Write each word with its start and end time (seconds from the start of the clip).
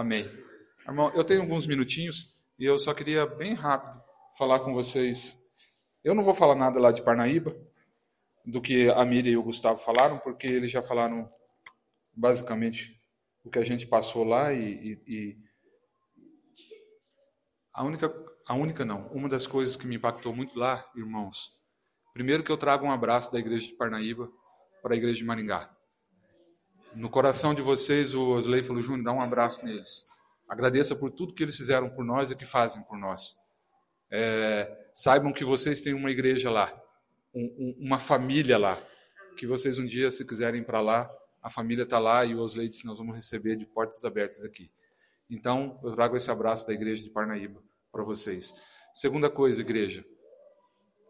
Amém. 0.00 0.30
Irmão, 0.88 1.10
eu 1.14 1.22
tenho 1.22 1.42
alguns 1.42 1.66
minutinhos 1.66 2.34
e 2.58 2.64
eu 2.64 2.78
só 2.78 2.94
queria 2.94 3.26
bem 3.26 3.52
rápido 3.52 4.02
falar 4.38 4.60
com 4.60 4.72
vocês. 4.72 5.38
Eu 6.02 6.14
não 6.14 6.24
vou 6.24 6.32
falar 6.32 6.54
nada 6.54 6.80
lá 6.80 6.90
de 6.90 7.02
Parnaíba, 7.02 7.54
do 8.46 8.62
que 8.62 8.88
a 8.88 9.04
Miriam 9.04 9.32
e 9.32 9.36
o 9.36 9.42
Gustavo 9.42 9.78
falaram, 9.78 10.18
porque 10.18 10.46
eles 10.46 10.70
já 10.70 10.80
falaram 10.80 11.28
basicamente 12.14 12.98
o 13.44 13.50
que 13.50 13.58
a 13.58 13.62
gente 13.62 13.86
passou 13.86 14.24
lá 14.24 14.54
e, 14.54 14.72
e, 14.72 15.02
e 15.06 15.38
a 17.70 17.84
única, 17.84 18.10
a 18.48 18.54
única 18.54 18.82
não, 18.82 19.06
uma 19.08 19.28
das 19.28 19.46
coisas 19.46 19.76
que 19.76 19.86
me 19.86 19.96
impactou 19.96 20.34
muito 20.34 20.58
lá, 20.58 20.82
irmãos, 20.96 21.50
primeiro 22.14 22.42
que 22.42 22.50
eu 22.50 22.56
trago 22.56 22.86
um 22.86 22.90
abraço 22.90 23.30
da 23.30 23.38
igreja 23.38 23.66
de 23.66 23.74
Parnaíba 23.74 24.32
para 24.82 24.94
a 24.94 24.96
igreja 24.96 25.18
de 25.18 25.26
Maringá. 25.26 25.70
No 26.94 27.08
coração 27.08 27.54
de 27.54 27.62
vocês, 27.62 28.14
o 28.14 28.30
Osley 28.30 28.62
falou, 28.62 28.82
Júnior, 28.82 29.04
dá 29.04 29.12
um 29.12 29.20
abraço 29.20 29.64
neles. 29.64 30.06
Agradeça 30.48 30.96
por 30.96 31.10
tudo 31.10 31.32
que 31.32 31.42
eles 31.42 31.56
fizeram 31.56 31.88
por 31.88 32.04
nós 32.04 32.30
e 32.30 32.34
que 32.34 32.44
fazem 32.44 32.82
por 32.82 32.98
nós. 32.98 33.36
É, 34.10 34.88
saibam 34.92 35.32
que 35.32 35.44
vocês 35.44 35.80
têm 35.80 35.94
uma 35.94 36.10
igreja 36.10 36.50
lá, 36.50 36.72
um, 37.32 37.44
um, 37.44 37.86
uma 37.86 37.98
família 38.00 38.58
lá, 38.58 38.76
que 39.36 39.46
vocês 39.46 39.78
um 39.78 39.84
dia, 39.84 40.10
se 40.10 40.24
quiserem 40.24 40.62
ir 40.62 40.64
para 40.64 40.80
lá, 40.80 41.08
a 41.40 41.48
família 41.48 41.84
está 41.84 41.98
lá 41.98 42.24
e 42.24 42.34
o 42.34 42.40
Osley 42.40 42.68
disse, 42.68 42.84
nós 42.84 42.98
vamos 42.98 43.14
receber 43.14 43.54
de 43.56 43.64
portas 43.64 44.04
abertas 44.04 44.44
aqui. 44.44 44.68
Então, 45.30 45.78
eu 45.84 45.92
trago 45.92 46.16
esse 46.16 46.30
abraço 46.30 46.66
da 46.66 46.72
igreja 46.72 47.04
de 47.04 47.10
Parnaíba 47.10 47.62
para 47.92 48.02
vocês. 48.02 48.52
Segunda 48.92 49.30
coisa, 49.30 49.60
igreja, 49.60 50.04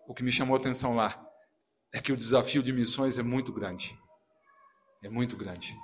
o 0.06 0.14
que 0.14 0.22
me 0.22 0.30
chamou 0.30 0.56
a 0.56 0.60
atenção 0.60 0.94
lá 0.94 1.26
é 1.90 2.00
que 2.00 2.12
o 2.12 2.16
desafio 2.16 2.62
de 2.62 2.72
missões 2.72 3.16
é 3.16 3.22
muito 3.22 3.50
grande. 3.50 3.98
É 5.02 5.08
muito 5.08 5.36
grande. 5.36 5.76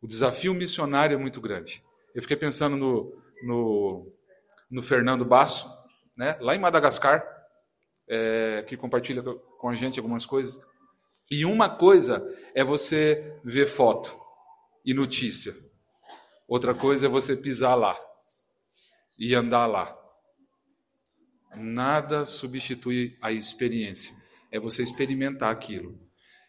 O 0.00 0.06
desafio 0.06 0.54
missionário 0.54 1.14
é 1.14 1.18
muito 1.18 1.40
grande. 1.40 1.84
Eu 2.14 2.22
fiquei 2.22 2.36
pensando 2.36 2.76
no, 2.76 3.22
no, 3.42 4.12
no 4.70 4.82
Fernando 4.82 5.24
Basso, 5.24 5.68
né, 6.16 6.36
lá 6.40 6.54
em 6.54 6.58
Madagascar, 6.58 7.24
é, 8.08 8.64
que 8.66 8.76
compartilha 8.76 9.22
com 9.22 9.68
a 9.68 9.74
gente 9.74 9.98
algumas 9.98 10.24
coisas. 10.24 10.60
E 11.30 11.44
uma 11.44 11.68
coisa 11.68 12.26
é 12.54 12.64
você 12.64 13.38
ver 13.44 13.66
foto 13.66 14.16
e 14.84 14.94
notícia. 14.94 15.54
Outra 16.46 16.74
coisa 16.74 17.06
é 17.06 17.08
você 17.08 17.36
pisar 17.36 17.74
lá 17.74 17.98
e 19.18 19.34
andar 19.34 19.66
lá. 19.66 19.94
Nada 21.54 22.24
substitui 22.24 23.18
a 23.20 23.30
experiência. 23.30 24.14
É 24.50 24.58
você 24.58 24.82
experimentar 24.82 25.52
aquilo. 25.52 26.00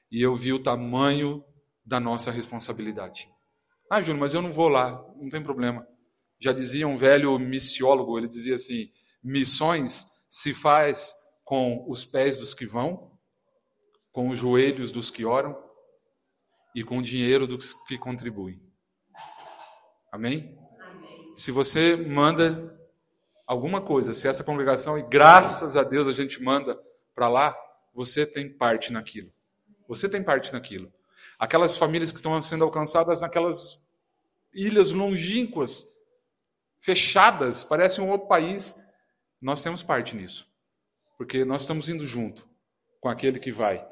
E 0.09 0.21
eu 0.21 0.35
vi 0.35 0.53
o 0.53 0.63
tamanho 0.63 1.43
da 1.89 1.99
nossa 1.99 2.29
responsabilidade. 2.29 3.27
Ah, 3.89 3.99
Júnior, 3.99 4.19
mas 4.19 4.35
eu 4.35 4.41
não 4.43 4.51
vou 4.51 4.69
lá, 4.69 5.03
não 5.19 5.27
tem 5.27 5.41
problema. 5.41 5.85
Já 6.39 6.53
dizia 6.53 6.87
um 6.87 6.95
velho 6.95 7.37
missiólogo, 7.39 8.15
ele 8.15 8.27
dizia 8.27 8.53
assim: 8.55 8.91
missões 9.23 10.05
se 10.29 10.53
faz 10.53 11.11
com 11.43 11.83
os 11.89 12.05
pés 12.05 12.37
dos 12.37 12.53
que 12.53 12.65
vão, 12.65 13.17
com 14.11 14.29
os 14.29 14.37
joelhos 14.37 14.91
dos 14.91 15.09
que 15.09 15.25
oram 15.25 15.57
e 16.75 16.83
com 16.83 16.99
o 16.99 17.01
dinheiro 17.01 17.47
dos 17.47 17.73
que 17.87 17.97
contribuem. 17.97 18.61
Amém? 20.11 20.55
Amém? 20.79 21.33
Se 21.33 21.51
você 21.51 21.95
manda 21.95 22.79
alguma 23.47 23.81
coisa, 23.81 24.13
se 24.13 24.27
essa 24.27 24.43
congregação, 24.43 24.95
e 24.95 25.03
graças 25.03 25.75
a 25.75 25.81
Deus 25.81 26.07
a 26.07 26.11
gente 26.11 26.41
manda 26.43 26.79
para 27.15 27.27
lá, 27.27 27.57
você 27.95 28.27
tem 28.27 28.47
parte 28.55 28.93
naquilo. 28.93 29.33
Você 29.87 30.07
tem 30.07 30.21
parte 30.21 30.53
naquilo. 30.53 30.93
Aquelas 31.39 31.77
famílias 31.77 32.11
que 32.11 32.17
estão 32.17 32.39
sendo 32.41 32.65
alcançadas 32.65 33.21
naquelas 33.21 33.81
ilhas 34.53 34.91
longínquas, 34.91 35.87
fechadas, 36.79 37.63
parece 37.63 38.01
um 38.01 38.09
outro 38.09 38.27
país. 38.27 38.75
Nós 39.41 39.61
temos 39.61 39.81
parte 39.81 40.15
nisso. 40.15 40.47
Porque 41.17 41.45
nós 41.45 41.61
estamos 41.61 41.89
indo 41.89 42.05
junto 42.05 42.47
com 42.99 43.09
aquele 43.09 43.39
que 43.39 43.51
vai, 43.51 43.85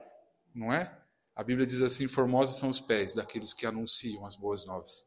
não 0.54 0.74
é? 0.74 0.98
A 1.36 1.44
Bíblia 1.44 1.66
diz 1.66 1.82
assim: 1.82 2.08
formosos 2.08 2.58
são 2.58 2.70
os 2.70 2.80
pés 2.80 3.14
daqueles 3.14 3.54
que 3.54 3.66
anunciam 3.66 4.26
as 4.26 4.36
boas 4.36 4.66
novas. 4.66 5.06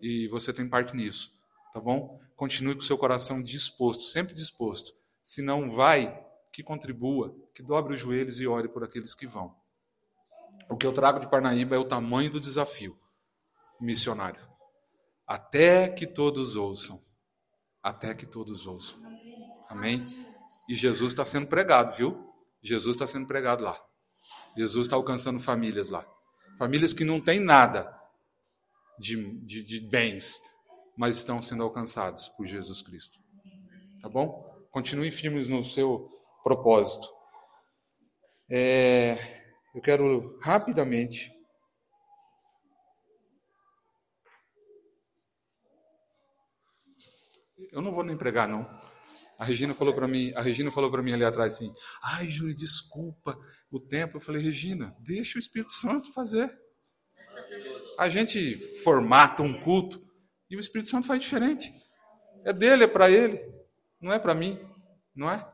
E 0.00 0.28
você 0.28 0.52
tem 0.52 0.68
parte 0.68 0.94
nisso, 0.94 1.32
tá 1.72 1.80
bom? 1.80 2.20
Continue 2.36 2.74
com 2.74 2.82
seu 2.82 2.98
coração 2.98 3.42
disposto, 3.42 4.02
sempre 4.02 4.34
disposto. 4.34 4.94
Se 5.22 5.40
não 5.40 5.70
vai, 5.70 6.24
que 6.52 6.62
contribua, 6.62 7.34
que 7.54 7.62
dobre 7.62 7.94
os 7.94 8.00
joelhos 8.00 8.38
e 8.38 8.46
ore 8.46 8.68
por 8.68 8.84
aqueles 8.84 9.14
que 9.14 9.26
vão. 9.26 9.54
O 10.68 10.76
que 10.76 10.86
eu 10.86 10.92
trago 10.92 11.20
de 11.20 11.28
Parnaíba 11.28 11.76
é 11.76 11.78
o 11.78 11.84
tamanho 11.84 12.30
do 12.30 12.40
desafio 12.40 12.98
missionário. 13.80 14.40
Até 15.26 15.88
que 15.88 16.06
todos 16.06 16.56
ouçam. 16.56 16.98
Até 17.82 18.14
que 18.14 18.26
todos 18.26 18.66
ouçam. 18.66 18.98
Amém? 19.68 20.04
E 20.68 20.74
Jesus 20.74 21.12
está 21.12 21.24
sendo 21.24 21.46
pregado, 21.46 21.94
viu? 21.94 22.32
Jesus 22.62 22.96
está 22.96 23.06
sendo 23.06 23.26
pregado 23.26 23.62
lá. 23.62 23.78
Jesus 24.56 24.86
está 24.86 24.96
alcançando 24.96 25.38
famílias 25.38 25.90
lá. 25.90 26.06
Famílias 26.58 26.92
que 26.92 27.04
não 27.04 27.20
têm 27.20 27.40
nada 27.40 27.94
de, 28.98 29.38
de, 29.44 29.62
de 29.62 29.80
bens, 29.80 30.40
mas 30.96 31.16
estão 31.16 31.42
sendo 31.42 31.62
alcançados 31.62 32.28
por 32.30 32.46
Jesus 32.46 32.80
Cristo. 32.80 33.18
Tá 34.00 34.08
bom? 34.08 34.48
Continuem 34.70 35.10
firmes 35.10 35.48
no 35.48 35.62
seu 35.62 36.08
propósito. 36.42 37.06
É, 38.48 39.43
eu 39.74 39.80
quero 39.80 40.38
rapidamente 40.40 41.34
Eu 47.74 47.82
não 47.82 47.92
vou 47.92 48.04
nem 48.04 48.16
pregar 48.16 48.48
não. 48.48 48.64
A 49.36 49.44
Regina 49.44 49.74
falou 49.74 49.92
para 49.92 50.06
mim, 50.06 50.32
a 50.36 50.40
Regina 50.40 50.70
falou 50.70 50.88
para 50.92 51.02
mim 51.02 51.12
ali 51.12 51.24
atrás 51.24 51.54
assim: 51.54 51.74
"Ai, 52.00 52.28
Júlio, 52.28 52.54
desculpa 52.54 53.36
o 53.68 53.80
tempo". 53.80 54.16
Eu 54.16 54.20
falei: 54.20 54.40
"Regina, 54.40 54.94
deixa 55.00 55.36
o 55.36 55.40
Espírito 55.40 55.72
Santo 55.72 56.12
fazer". 56.12 56.56
A 57.98 58.08
gente 58.08 58.56
formata 58.84 59.42
um 59.42 59.60
culto 59.60 60.00
e 60.48 60.56
o 60.56 60.60
Espírito 60.60 60.88
Santo 60.88 61.08
faz 61.08 61.20
diferente. 61.20 61.72
É 62.44 62.52
dele, 62.52 62.84
é 62.84 62.86
para 62.86 63.10
ele, 63.10 63.40
não 64.00 64.12
é 64.12 64.20
para 64.20 64.34
mim, 64.34 64.56
não 65.14 65.28
é? 65.28 65.44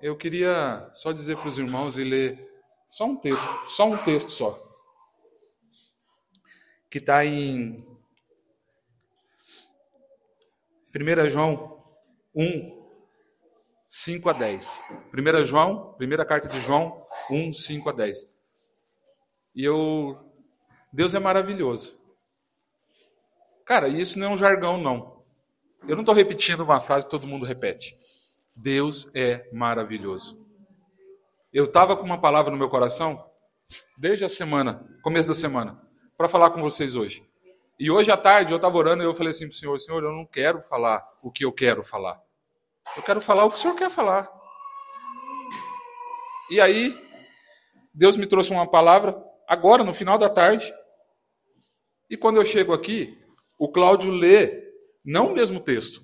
Eu 0.00 0.16
queria 0.16 0.88
só 0.94 1.10
dizer 1.10 1.36
para 1.36 1.48
os 1.48 1.58
irmãos 1.58 1.96
e 1.96 2.04
ler 2.04 2.48
só 2.88 3.04
um 3.04 3.16
texto, 3.16 3.68
só 3.68 3.86
um 3.86 3.96
texto 3.98 4.30
só. 4.30 4.64
Que 6.90 6.98
está 6.98 7.24
em 7.24 7.86
1 10.94 11.30
João 11.30 11.84
1, 12.34 12.78
5 13.90 14.30
a 14.30 14.32
10. 14.32 14.80
1 15.12 15.44
João, 15.44 15.92
primeira 15.98 16.24
carta 16.24 16.48
de 16.48 16.60
João 16.60 17.06
1, 17.30 17.52
5 17.52 17.90
a 17.90 17.92
10. 17.92 18.34
E 19.54 19.64
eu. 19.64 20.18
Deus 20.90 21.14
é 21.14 21.18
maravilhoso. 21.18 21.98
Cara, 23.66 23.86
isso 23.86 24.18
não 24.18 24.28
é 24.28 24.30
um 24.30 24.36
jargão, 24.36 24.78
não. 24.78 25.22
Eu 25.86 25.94
não 25.94 26.00
estou 26.02 26.14
repetindo 26.14 26.62
uma 26.62 26.80
frase 26.80 27.04
que 27.04 27.10
todo 27.10 27.26
mundo 27.26 27.44
repete. 27.44 27.98
Deus 28.56 29.10
é 29.14 29.46
maravilhoso. 29.52 30.47
Eu 31.50 31.64
estava 31.64 31.96
com 31.96 32.04
uma 32.04 32.20
palavra 32.20 32.50
no 32.50 32.58
meu 32.58 32.68
coração 32.68 33.24
desde 33.96 34.22
a 34.22 34.28
semana, 34.28 34.86
começo 35.02 35.28
da 35.28 35.34
semana, 35.34 35.80
para 36.16 36.28
falar 36.28 36.50
com 36.50 36.60
vocês 36.60 36.94
hoje. 36.94 37.26
E 37.80 37.90
hoje 37.90 38.10
à 38.10 38.18
tarde 38.18 38.52
eu 38.52 38.56
estava 38.56 38.76
orando 38.76 39.02
e 39.02 39.06
eu 39.06 39.14
falei 39.14 39.30
assim 39.30 39.46
para 39.46 39.54
o 39.54 39.56
Senhor: 39.56 39.78
Senhor, 39.80 40.04
eu 40.04 40.12
não 40.12 40.26
quero 40.26 40.60
falar 40.60 41.08
o 41.22 41.32
que 41.32 41.46
eu 41.46 41.52
quero 41.52 41.82
falar. 41.82 42.20
Eu 42.94 43.02
quero 43.02 43.22
falar 43.22 43.46
o 43.46 43.48
que 43.48 43.54
o 43.54 43.58
Senhor 43.58 43.74
quer 43.74 43.88
falar. 43.88 44.30
E 46.50 46.60
aí, 46.60 46.94
Deus 47.94 48.16
me 48.18 48.26
trouxe 48.26 48.50
uma 48.50 48.70
palavra 48.70 49.16
agora, 49.46 49.82
no 49.82 49.94
final 49.94 50.18
da 50.18 50.28
tarde. 50.28 50.70
E 52.10 52.16
quando 52.16 52.36
eu 52.36 52.44
chego 52.44 52.74
aqui, 52.74 53.18
o 53.58 53.70
Cláudio 53.70 54.10
lê, 54.10 54.70
não 55.02 55.28
o 55.28 55.34
mesmo 55.34 55.60
texto, 55.60 56.02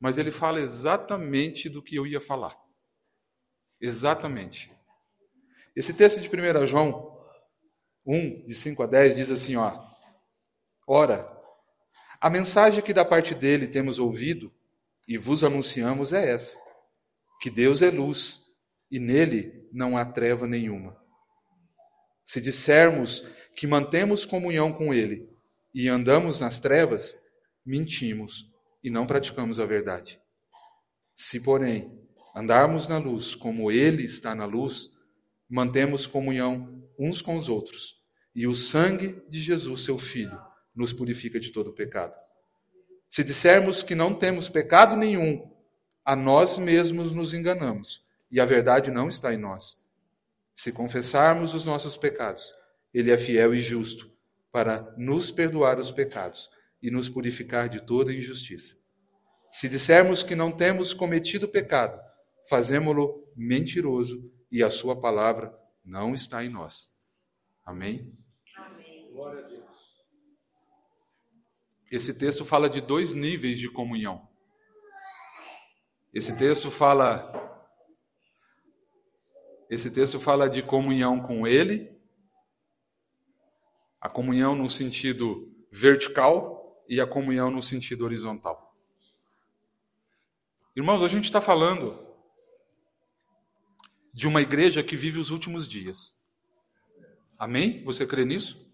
mas 0.00 0.16
ele 0.16 0.30
fala 0.30 0.58
exatamente 0.58 1.68
do 1.68 1.82
que 1.82 1.96
eu 1.96 2.06
ia 2.06 2.20
falar. 2.20 2.56
Exatamente. 3.80 4.72
Esse 5.74 5.94
texto 5.94 6.20
de 6.20 6.28
1 6.28 6.66
João 6.66 7.16
1, 8.04 8.46
de 8.46 8.54
5 8.54 8.82
a 8.82 8.86
10, 8.86 9.16
diz 9.16 9.30
assim: 9.30 9.56
ó, 9.56 9.88
Ora, 10.86 11.30
a 12.20 12.30
mensagem 12.30 12.82
que 12.82 12.94
da 12.94 13.04
parte 13.04 13.34
dele 13.34 13.68
temos 13.68 13.98
ouvido 13.98 14.52
e 15.06 15.18
vos 15.18 15.44
anunciamos 15.44 16.12
é 16.12 16.30
essa: 16.30 16.58
que 17.40 17.50
Deus 17.50 17.82
é 17.82 17.90
luz 17.90 18.44
e 18.90 18.98
nele 18.98 19.68
não 19.72 19.96
há 19.96 20.04
treva 20.04 20.46
nenhuma. 20.46 20.96
Se 22.24 22.40
dissermos 22.40 23.20
que 23.54 23.66
mantemos 23.66 24.24
comunhão 24.24 24.72
com 24.72 24.92
ele 24.92 25.28
e 25.74 25.88
andamos 25.88 26.40
nas 26.40 26.58
trevas, 26.58 27.14
mentimos 27.64 28.50
e 28.82 28.90
não 28.90 29.06
praticamos 29.06 29.60
a 29.60 29.66
verdade. 29.66 30.20
Se, 31.14 31.40
porém, 31.40 31.97
andarmos 32.38 32.86
na 32.86 32.98
luz 32.98 33.34
como 33.34 33.72
Ele 33.72 34.04
está 34.04 34.32
na 34.32 34.44
luz, 34.44 34.96
mantemos 35.48 36.06
comunhão 36.06 36.84
uns 36.96 37.20
com 37.20 37.36
os 37.36 37.48
outros, 37.48 38.00
e 38.32 38.46
o 38.46 38.54
sangue 38.54 39.20
de 39.28 39.40
Jesus, 39.40 39.82
seu 39.82 39.98
Filho, 39.98 40.38
nos 40.72 40.92
purifica 40.92 41.40
de 41.40 41.50
todo 41.50 41.72
pecado. 41.72 42.14
Se 43.08 43.24
dissermos 43.24 43.82
que 43.82 43.96
não 43.96 44.14
temos 44.14 44.48
pecado 44.48 44.94
nenhum, 44.94 45.50
a 46.04 46.14
nós 46.14 46.58
mesmos 46.58 47.12
nos 47.12 47.34
enganamos 47.34 48.06
e 48.30 48.40
a 48.40 48.44
verdade 48.44 48.88
não 48.88 49.08
está 49.08 49.34
em 49.34 49.38
nós. 49.38 49.82
Se 50.54 50.70
confessarmos 50.70 51.54
os 51.54 51.64
nossos 51.64 51.96
pecados, 51.96 52.52
Ele 52.94 53.10
é 53.10 53.18
fiel 53.18 53.52
e 53.52 53.58
justo 53.58 54.12
para 54.52 54.94
nos 54.96 55.32
perdoar 55.32 55.80
os 55.80 55.90
pecados 55.90 56.48
e 56.80 56.88
nos 56.88 57.08
purificar 57.08 57.68
de 57.68 57.80
toda 57.80 58.14
injustiça. 58.14 58.76
Se 59.50 59.68
dissermos 59.68 60.22
que 60.22 60.36
não 60.36 60.52
temos 60.52 60.92
cometido 60.92 61.48
pecado, 61.48 62.07
fazemo-lo 62.48 63.30
mentiroso 63.36 64.32
e 64.50 64.62
a 64.62 64.70
Sua 64.70 64.98
palavra 64.98 65.56
não 65.84 66.14
está 66.14 66.44
em 66.44 66.48
nós. 66.48 66.96
Amém? 67.64 68.16
Amém. 68.56 69.10
Glória 69.12 69.44
a 69.44 69.48
Deus. 69.48 69.98
Esse 71.90 72.18
texto 72.18 72.44
fala 72.44 72.68
de 72.68 72.80
dois 72.80 73.12
níveis 73.12 73.58
de 73.58 73.70
comunhão. 73.70 74.28
Esse 76.12 76.36
texto 76.36 76.70
fala 76.70 77.46
esse 79.70 79.90
texto 79.90 80.18
fala 80.18 80.48
de 80.48 80.62
comunhão 80.62 81.20
com 81.20 81.46
ele, 81.46 81.94
a 84.00 84.08
comunhão 84.08 84.54
no 84.54 84.66
sentido 84.66 85.54
vertical 85.70 86.82
e 86.88 86.98
a 87.02 87.06
comunhão 87.06 87.50
no 87.50 87.60
sentido 87.60 88.06
horizontal. 88.06 88.74
Irmãos, 90.74 91.02
a 91.02 91.08
gente 91.08 91.24
está 91.24 91.38
falando 91.38 92.07
de 94.18 94.26
uma 94.26 94.42
igreja 94.42 94.82
que 94.82 94.96
vive 94.96 95.20
os 95.20 95.30
últimos 95.30 95.68
dias. 95.68 96.18
Amém? 97.38 97.84
Você 97.84 98.04
crê 98.04 98.24
nisso? 98.24 98.68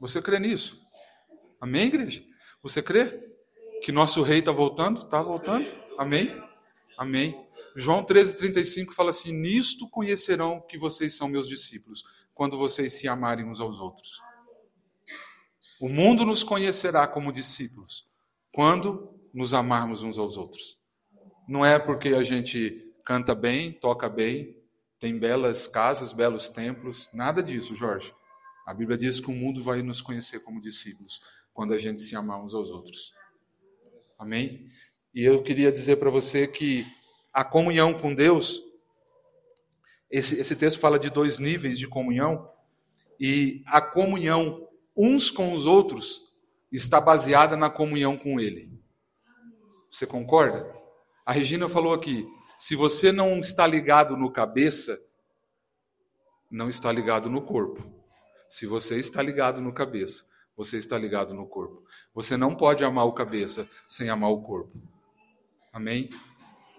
Você 0.00 0.20
crê 0.20 0.40
nisso? 0.40 0.84
Amém, 1.60 1.86
igreja? 1.86 2.24
Você 2.60 2.82
crê 2.82 3.20
que 3.84 3.92
nosso 3.92 4.20
rei 4.20 4.40
está 4.40 4.50
voltando? 4.50 4.98
Está 4.98 5.22
voltando? 5.22 5.70
Amém? 5.96 6.36
Amém. 6.98 7.40
João 7.76 8.04
13,35 8.04 8.92
fala 8.92 9.10
assim: 9.10 9.32
Nisto 9.32 9.88
conhecerão 9.88 10.60
que 10.60 10.76
vocês 10.76 11.14
são 11.14 11.28
meus 11.28 11.46
discípulos, 11.46 12.02
quando 12.34 12.58
vocês 12.58 12.94
se 12.94 13.06
amarem 13.06 13.46
uns 13.46 13.60
aos 13.60 13.78
outros. 13.78 14.20
O 15.80 15.88
mundo 15.88 16.24
nos 16.24 16.42
conhecerá 16.42 17.06
como 17.06 17.32
discípulos, 17.32 18.08
quando 18.52 19.16
nos 19.32 19.54
amarmos 19.54 20.02
uns 20.02 20.18
aos 20.18 20.36
outros. 20.36 20.80
Não 21.46 21.64
é 21.64 21.78
porque 21.78 22.08
a 22.08 22.24
gente 22.24 22.91
canta 23.04 23.34
bem, 23.34 23.72
toca 23.72 24.08
bem, 24.08 24.56
tem 24.98 25.18
belas 25.18 25.66
casas, 25.66 26.12
belos 26.12 26.48
templos, 26.48 27.08
nada 27.12 27.42
disso, 27.42 27.74
Jorge. 27.74 28.14
A 28.66 28.72
Bíblia 28.72 28.96
diz 28.96 29.18
que 29.18 29.30
o 29.30 29.34
mundo 29.34 29.62
vai 29.62 29.82
nos 29.82 30.00
conhecer 30.00 30.40
como 30.40 30.60
discípulos, 30.60 31.20
quando 31.52 31.74
a 31.74 31.78
gente 31.78 32.00
se 32.00 32.14
amar 32.14 32.40
uns 32.40 32.54
aos 32.54 32.70
outros. 32.70 33.12
Amém? 34.18 34.70
E 35.12 35.24
eu 35.24 35.42
queria 35.42 35.72
dizer 35.72 35.96
para 35.96 36.10
você 36.10 36.46
que 36.46 36.86
a 37.32 37.44
comunhão 37.44 37.92
com 37.92 38.14
Deus, 38.14 38.62
esse, 40.10 40.38
esse 40.38 40.54
texto 40.54 40.78
fala 40.78 40.98
de 40.98 41.10
dois 41.10 41.38
níveis 41.38 41.78
de 41.78 41.88
comunhão, 41.88 42.48
e 43.18 43.62
a 43.66 43.80
comunhão 43.80 44.68
uns 44.96 45.30
com 45.30 45.52
os 45.52 45.66
outros 45.66 46.32
está 46.70 47.00
baseada 47.00 47.56
na 47.56 47.68
comunhão 47.68 48.16
com 48.16 48.38
Ele. 48.38 48.72
Você 49.90 50.06
concorda? 50.06 50.66
A 51.24 51.32
Regina 51.32 51.68
falou 51.68 51.92
aqui: 51.92 52.26
se 52.62 52.76
você 52.76 53.10
não 53.10 53.40
está 53.40 53.66
ligado 53.66 54.16
no 54.16 54.30
cabeça, 54.30 54.96
não 56.48 56.68
está 56.68 56.92
ligado 56.92 57.28
no 57.28 57.42
corpo. 57.42 57.82
Se 58.48 58.68
você 58.68 59.00
está 59.00 59.20
ligado 59.20 59.60
no 59.60 59.72
cabeça, 59.72 60.24
você 60.56 60.78
está 60.78 60.96
ligado 60.96 61.34
no 61.34 61.44
corpo. 61.44 61.82
Você 62.14 62.36
não 62.36 62.54
pode 62.54 62.84
amar 62.84 63.04
o 63.04 63.14
cabeça 63.14 63.68
sem 63.88 64.10
amar 64.10 64.30
o 64.30 64.42
corpo. 64.42 64.80
Amém? 65.72 66.08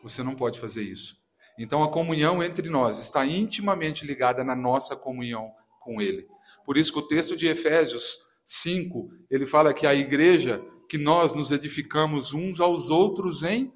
Você 0.01 0.23
não 0.23 0.35
pode 0.35 0.57
fazer 0.57 0.83
isso. 0.83 1.21
Então 1.59 1.83
a 1.83 1.91
comunhão 1.91 2.41
entre 2.41 2.69
nós 2.69 2.97
está 2.97 3.25
intimamente 3.25 4.05
ligada 4.05 4.41
na 4.41 4.55
nossa 4.55 4.95
comunhão 4.95 5.51
com 5.81 6.01
Ele. 6.01 6.25
Por 6.65 6.77
isso 6.77 6.93
que 6.93 6.99
o 6.99 7.07
texto 7.09 7.35
de 7.35 7.47
Efésios 7.47 8.19
5, 8.45 9.11
ele 9.29 9.45
fala 9.45 9.73
que 9.73 9.85
a 9.85 9.93
igreja, 9.93 10.63
que 10.87 10.97
nós 10.97 11.33
nos 11.33 11.51
edificamos 11.51 12.33
uns 12.33 12.61
aos 12.61 12.89
outros 12.89 13.43
em 13.43 13.73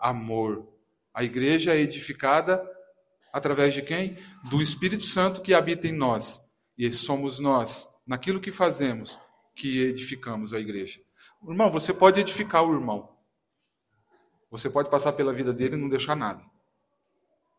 amor. 0.00 0.73
A 1.14 1.22
igreja 1.22 1.72
é 1.72 1.78
edificada 1.78 2.68
através 3.32 3.72
de 3.72 3.82
quem? 3.82 4.18
Do 4.50 4.60
Espírito 4.60 5.04
Santo 5.04 5.40
que 5.40 5.54
habita 5.54 5.86
em 5.86 5.92
nós. 5.92 6.52
E 6.76 6.92
somos 6.92 7.38
nós, 7.38 7.88
naquilo 8.04 8.40
que 8.40 8.50
fazemos, 8.50 9.18
que 9.54 9.80
edificamos 9.82 10.52
a 10.52 10.58
igreja. 10.58 11.00
Irmão, 11.48 11.70
você 11.70 11.94
pode 11.94 12.18
edificar 12.18 12.64
o 12.64 12.74
irmão. 12.74 13.16
Você 14.50 14.68
pode 14.68 14.90
passar 14.90 15.12
pela 15.12 15.32
vida 15.32 15.52
dele 15.52 15.76
e 15.76 15.78
não 15.78 15.88
deixar 15.88 16.16
nada. 16.16 16.42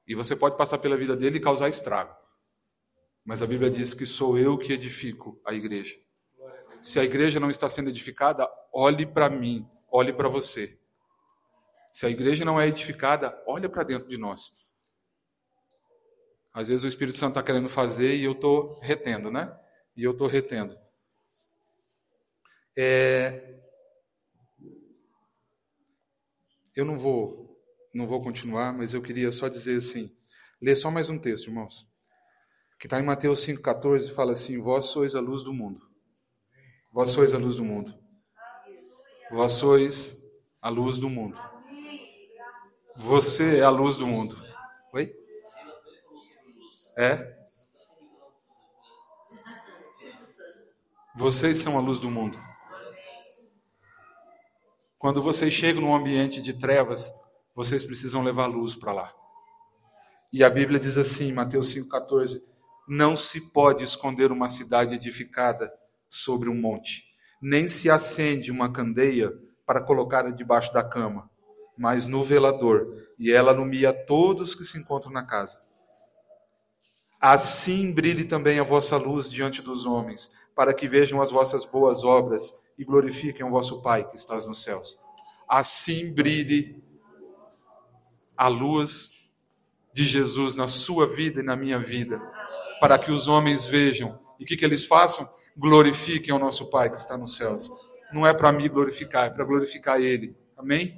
E 0.07 0.13
você 0.13 0.35
pode 0.35 0.57
passar 0.57 0.77
pela 0.77 0.97
vida 0.97 1.15
dele 1.15 1.37
e 1.37 1.41
causar 1.41 1.69
estrago. 1.69 2.13
Mas 3.23 3.41
a 3.41 3.47
Bíblia 3.47 3.69
diz 3.69 3.93
que 3.93 4.05
sou 4.05 4.37
eu 4.37 4.57
que 4.57 4.73
edifico 4.73 5.39
a 5.45 5.53
igreja. 5.53 5.95
Se 6.81 6.99
a 6.99 7.03
igreja 7.03 7.39
não 7.39 7.49
está 7.49 7.67
sendo 7.67 7.89
edificada, 7.89 8.47
olhe 8.71 9.05
para 9.05 9.29
mim, 9.29 9.67
olhe 9.89 10.13
para 10.13 10.29
você. 10.29 10.79
Se 11.95 12.06
a 12.06 12.09
igreja 12.09 12.44
não 12.44 12.59
é 12.59 12.68
edificada, 12.68 13.42
olhe 13.47 13.69
para 13.69 13.83
dentro 13.83 14.09
de 14.09 14.18
nós. 14.18 14.68
Às 16.53 16.68
vezes 16.68 16.83
o 16.83 16.88
Espírito 16.88 17.18
Santo 17.18 17.31
está 17.31 17.44
querendo 17.44 17.69
fazer 17.69 18.15
e 18.15 18.25
eu 18.25 18.33
estou 18.33 18.77
retendo, 18.81 19.31
né? 19.31 19.57
E 19.95 20.03
eu 20.03 20.12
estou 20.12 20.27
retendo. 20.27 20.77
É, 22.77 23.56
Eu 26.75 26.83
não 26.83 27.00
vou, 27.00 27.57
não 27.94 28.06
vou 28.06 28.21
continuar, 28.21 28.74
mas 28.74 28.94
eu 28.94 29.01
queria 29.01 29.31
só 29.31 29.48
dizer 29.48 29.77
assim, 29.77 30.13
ler 30.62 30.75
só 30.75 30.91
mais 30.91 31.09
um 31.09 31.18
texto, 31.18 31.48
irmãos, 31.48 31.88
que 32.77 32.86
está 32.86 33.00
em 33.00 33.03
Mateus 33.03 33.48
5,14, 33.48 34.13
fala 34.13 34.33
assim, 34.33 34.59
vós 34.59 34.88
sois 34.88 35.15
a 35.15 35.21
luz 35.21 35.41
do 35.41 35.53
mundo. 35.53 35.89
Vós 36.91 37.12
sois 37.12 37.33
a 37.33 37.38
luz 37.38 37.56
do 37.56 37.63
mundo. 37.63 37.98
Vós 39.31 39.53
sois 39.53 40.21
a 40.62 40.69
luz 40.69 41.00
do 41.00 41.09
mundo. 41.09 41.39
Você 42.97 43.59
é 43.59 43.62
a 43.62 43.69
luz 43.69 43.97
do 43.97 44.07
mundo. 44.07 44.38
Oi? 44.94 45.13
É? 46.97 47.36
Vocês 51.13 51.57
são 51.57 51.77
a 51.77 51.81
luz 51.81 52.00
do 52.00 52.09
mundo. 52.09 52.39
Quando 54.97 55.22
vocês 55.22 55.53
chegam 55.53 55.81
num 55.81 55.93
ambiente 55.93 56.41
de 56.41 56.53
trevas, 56.53 57.12
vocês 57.53 57.84
precisam 57.84 58.24
levar 58.24 58.48
luz 58.48 58.75
para 58.75 58.93
lá. 58.93 59.13
E 60.31 60.41
a 60.41 60.50
Bíblia 60.50 60.79
diz 60.79 60.98
assim, 60.98 61.34
Mateus 61.34 61.75
5,14: 61.75 62.41
Não 62.88 63.17
se 63.17 63.51
pode 63.51 63.84
esconder 63.84 64.31
uma 64.31 64.48
cidade 64.48 64.96
edificada 64.96 65.72
sobre 66.10 66.50
um 66.50 66.55
monte, 66.55 67.03
nem 67.41 67.67
se 67.67 67.89
acende 67.89 68.51
uma 68.51 68.72
candeia 68.72 69.31
para 69.65 69.84
colocá-la 69.84 70.31
debaixo 70.31 70.72
da 70.72 70.84
cama, 70.84 71.29
mas 71.77 72.08
no 72.08 72.24
velador, 72.24 72.88
e 73.17 73.32
ela 73.32 73.51
alumia 73.51 73.94
todos 73.94 74.55
que 74.55 74.63
se 74.63 74.77
encontram 74.77 75.12
na 75.12 75.24
casa. 75.24 75.62
Assim 77.20 77.91
brilhe 77.91 78.25
também 78.25 78.60
a 78.60 78.63
vossa 78.63 78.98
luz 78.98 79.29
diante 79.29 79.62
dos 79.62 79.86
homens, 79.86 80.34
para 80.55 80.74
que 80.74 80.88
vejam 80.88 81.22
as 81.22 81.32
vossas 81.32 81.65
boas 81.65 82.03
obras 82.03 82.53
e 82.77 82.84
glorifiquem 82.84 83.46
o 83.46 83.50
vosso 83.50 83.82
Pai 83.82 84.08
que 84.08 84.15
estás 84.15 84.46
nos 84.46 84.63
céus. 84.63 84.98
Assim 85.48 86.13
brilhe 86.13 86.84
a 88.38 88.48
luz 88.48 89.12
de 89.94 90.03
Jesus 90.03 90.55
na 90.55 90.67
sua 90.67 91.08
vida 91.08 91.39
e 91.39 91.44
na 91.44 91.55
minha 91.55 91.79
vida, 91.79 92.20
para 92.79 93.00
que 93.00 93.12
os 93.12 93.27
homens 93.27 93.65
vejam 93.65 94.20
e 94.39 94.44
o 94.44 94.48
que, 94.48 94.58
que 94.58 94.65
eles 94.65 94.86
façam? 94.86 95.27
Glorifiquem 95.55 96.34
o 96.34 96.39
nosso 96.39 96.70
Pai 96.70 96.89
que 96.89 96.98
está 96.98 97.17
nos 97.17 97.36
céus. 97.36 97.70
Não 98.12 98.27
é 98.27 98.34
para 98.34 98.51
mim 98.51 98.70
glorificar, 98.70 99.27
é 99.27 99.29
para 99.29 99.46
glorificar 99.46 100.00
Ele. 100.00 100.36
Amém? 100.58 100.98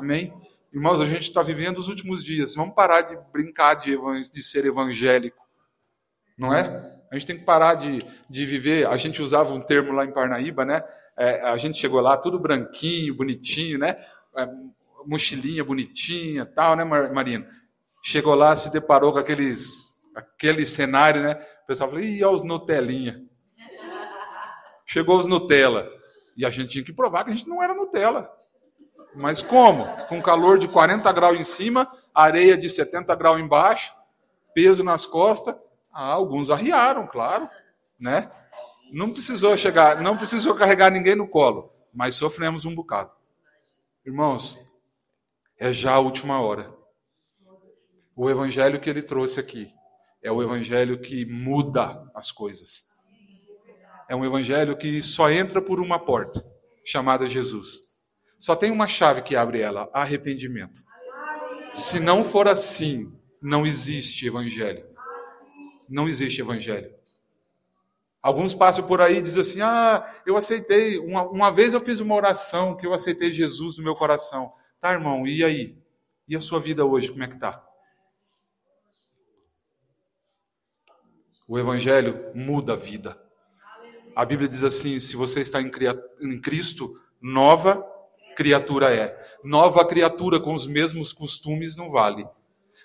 Amém? 0.00 0.32
Irmãos, 0.72 0.98
a 0.98 1.04
gente 1.04 1.24
está 1.24 1.42
vivendo 1.42 1.76
os 1.76 1.86
últimos 1.86 2.24
dias. 2.24 2.54
Vamos 2.54 2.74
parar 2.74 3.02
de 3.02 3.18
brincar 3.30 3.74
de, 3.74 3.98
de 4.30 4.42
ser 4.42 4.64
evangélico. 4.64 5.46
Não 6.38 6.54
é? 6.54 6.98
A 7.12 7.18
gente 7.18 7.26
tem 7.26 7.36
que 7.36 7.44
parar 7.44 7.74
de, 7.74 7.98
de 8.26 8.46
viver. 8.46 8.86
A 8.86 8.96
gente 8.96 9.20
usava 9.20 9.52
um 9.52 9.60
termo 9.60 9.92
lá 9.92 10.06
em 10.06 10.10
Parnaíba, 10.10 10.64
né? 10.64 10.82
É, 11.18 11.42
a 11.42 11.56
gente 11.58 11.76
chegou 11.76 12.00
lá 12.00 12.16
tudo 12.16 12.40
branquinho, 12.40 13.14
bonitinho, 13.14 13.78
né? 13.78 13.94
É, 14.38 14.48
mochilinha 15.04 15.62
bonitinha, 15.62 16.46
tal, 16.46 16.74
né, 16.76 16.82
Marina? 16.82 17.46
Chegou 18.02 18.34
lá, 18.34 18.56
se 18.56 18.72
deparou 18.72 19.12
com 19.12 19.18
aqueles, 19.18 20.00
aquele 20.14 20.64
cenário, 20.66 21.22
né? 21.22 21.34
O 21.64 21.66
pessoal 21.66 21.90
falou: 21.90 22.02
olha 22.02 22.30
os 22.30 22.42
Nutelinha. 22.42 23.22
Chegou 24.86 25.18
os 25.18 25.26
Nutella. 25.26 25.86
E 26.38 26.46
a 26.46 26.48
gente 26.48 26.70
tinha 26.70 26.84
que 26.84 26.92
provar 26.94 27.22
que 27.22 27.32
a 27.32 27.34
gente 27.34 27.50
não 27.50 27.62
era 27.62 27.74
Nutella. 27.74 28.30
Mas 29.14 29.42
como? 29.42 29.86
Com 30.06 30.22
calor 30.22 30.58
de 30.58 30.68
40 30.68 31.10
graus 31.12 31.38
em 31.38 31.44
cima, 31.44 31.90
areia 32.14 32.56
de 32.56 32.68
70 32.68 33.14
graus 33.14 33.40
embaixo, 33.40 33.94
peso 34.54 34.84
nas 34.84 35.04
costas. 35.04 35.54
Ah, 35.92 36.12
alguns 36.12 36.50
arriaram, 36.50 37.06
claro, 37.06 37.48
né? 37.98 38.30
Não 38.92 39.10
precisou 39.10 39.56
chegar, 39.56 40.00
não 40.00 40.16
precisou 40.16 40.54
carregar 40.54 40.90
ninguém 40.90 41.14
no 41.14 41.28
colo, 41.28 41.72
mas 41.92 42.14
sofremos 42.14 42.64
um 42.64 42.74
bocado. 42.74 43.10
Irmãos, 44.04 44.58
é 45.58 45.72
já 45.72 45.94
a 45.94 46.00
última 46.00 46.40
hora. 46.40 46.72
O 48.16 48.28
evangelho 48.30 48.80
que 48.80 48.90
ele 48.90 49.02
trouxe 49.02 49.40
aqui 49.40 49.72
é 50.22 50.30
o 50.30 50.42
evangelho 50.42 51.00
que 51.00 51.24
muda 51.24 52.04
as 52.14 52.30
coisas. 52.30 52.90
É 54.08 54.14
um 54.14 54.24
evangelho 54.24 54.76
que 54.76 55.02
só 55.02 55.30
entra 55.30 55.62
por 55.62 55.80
uma 55.80 55.98
porta, 55.98 56.44
chamada 56.84 57.26
Jesus. 57.26 57.89
Só 58.40 58.56
tem 58.56 58.72
uma 58.72 58.88
chave 58.88 59.20
que 59.20 59.36
abre 59.36 59.60
ela: 59.60 59.90
arrependimento. 59.92 60.82
Se 61.74 62.00
não 62.00 62.24
for 62.24 62.48
assim, 62.48 63.12
não 63.40 63.66
existe 63.66 64.26
evangelho. 64.26 64.88
Não 65.86 66.08
existe 66.08 66.40
evangelho. 66.40 66.92
Alguns 68.22 68.54
passam 68.54 68.86
por 68.86 69.02
aí 69.02 69.18
e 69.18 69.22
dizem 69.22 69.42
assim: 69.42 69.60
Ah, 69.60 70.22
eu 70.26 70.38
aceitei. 70.38 70.98
Uma, 70.98 71.22
uma 71.28 71.50
vez 71.50 71.74
eu 71.74 71.80
fiz 71.80 72.00
uma 72.00 72.14
oração 72.14 72.74
que 72.74 72.86
eu 72.86 72.94
aceitei 72.94 73.30
Jesus 73.30 73.76
no 73.76 73.84
meu 73.84 73.94
coração. 73.94 74.52
Tá, 74.80 74.92
irmão, 74.92 75.26
e 75.26 75.44
aí? 75.44 75.78
E 76.26 76.34
a 76.34 76.40
sua 76.40 76.58
vida 76.58 76.84
hoje, 76.84 77.10
como 77.10 77.22
é 77.22 77.28
que 77.28 77.38
tá? 77.38 77.62
O 81.46 81.58
Evangelho 81.58 82.30
muda 82.34 82.72
a 82.72 82.76
vida. 82.76 83.20
A 84.16 84.24
Bíblia 84.24 84.48
diz 84.48 84.62
assim: 84.62 84.98
se 84.98 85.14
você 85.14 85.40
está 85.40 85.60
em 85.60 86.40
Cristo, 86.40 86.98
nova 87.20 87.84
criatura 88.36 88.94
é. 88.94 89.18
Nova 89.42 89.86
criatura 89.86 90.40
com 90.40 90.54
os 90.54 90.66
mesmos 90.66 91.12
costumes 91.12 91.76
não 91.76 91.90
vale. 91.90 92.26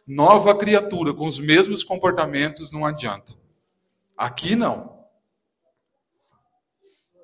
Nova 0.06 0.56
criatura 0.56 1.14
com 1.14 1.26
os 1.26 1.40
mesmos 1.40 1.84
comportamentos 1.84 2.72
não 2.72 2.86
adianta. 2.86 3.34
Aqui 4.16 4.56
não. 4.56 4.96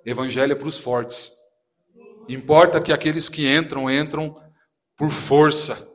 Evangelho 0.05 0.53
é 0.53 0.55
para 0.55 0.67
os 0.67 0.79
fortes. 0.79 1.31
Importa 2.27 2.81
que 2.81 2.91
aqueles 2.91 3.29
que 3.29 3.47
entram, 3.47 3.89
entram 3.89 4.41
por 4.97 5.11
força. 5.11 5.89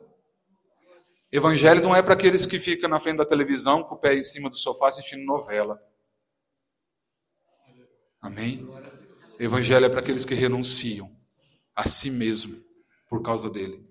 Evangelho 1.31 1.81
não 1.81 1.95
é 1.95 2.01
para 2.01 2.13
aqueles 2.13 2.45
que 2.45 2.57
ficam 2.57 2.89
na 2.89 2.99
frente 2.99 3.17
da 3.17 3.25
televisão 3.25 3.83
com 3.83 3.95
o 3.95 3.97
pé 3.97 4.15
em 4.15 4.23
cima 4.23 4.49
do 4.49 4.55
sofá 4.55 4.87
assistindo 4.87 5.25
novela. 5.25 5.81
Amém? 8.21 8.67
Evangelho 9.39 9.85
é 9.85 9.89
para 9.89 9.99
aqueles 9.99 10.23
que 10.23 10.33
renunciam 10.33 11.16
a 11.77 11.87
si 11.87 12.09
mesmo 12.09 12.61
por 13.07 13.21
causa 13.21 13.49
dele. 13.49 13.87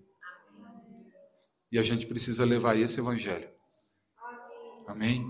E 1.72 1.78
a 1.78 1.82
gente 1.82 2.06
precisa 2.06 2.44
levar 2.44 2.76
esse 2.76 3.00
evangelho. 3.00 3.48
Amém? 4.86 5.24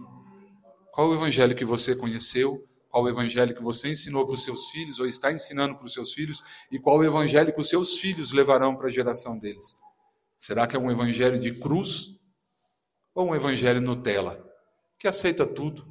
Qual 0.93 1.11
o 1.11 1.15
evangelho 1.15 1.55
que 1.55 1.65
você 1.65 1.95
conheceu? 1.95 2.67
qual 2.97 3.05
o 3.05 3.11
evangelho 3.11 3.55
que 3.55 3.63
você 3.63 3.91
ensinou 3.91 4.25
para 4.25 4.37
os 4.37 4.43
seus 4.43 4.71
filhos 4.71 4.99
ou 4.99 5.07
está 5.07 5.31
ensinando 5.31 5.77
para 5.77 5.85
os 5.85 5.93
seus 5.93 6.15
filhos 6.15 6.43
e 6.73 6.79
qual 6.79 6.97
o 6.97 7.05
evangelho 7.05 7.53
que 7.53 7.61
os 7.61 7.69
seus 7.69 7.99
filhos 7.99 8.33
levarão 8.33 8.75
para 8.75 8.87
a 8.87 8.91
geração 8.91 9.39
deles. 9.39 9.77
Será 10.39 10.67
que 10.67 10.75
é 10.75 10.79
um 10.79 10.91
evangelho 10.91 11.39
de 11.39 11.53
cruz 11.53 12.19
ou 13.15 13.29
um 13.29 13.35
evangelho 13.35 13.83
Nutella 13.83 14.43
que 14.99 15.07
aceita 15.07 15.47
tudo? 15.47 15.87